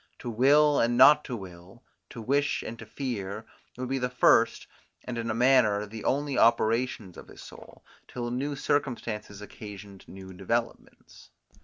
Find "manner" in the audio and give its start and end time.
5.35-5.85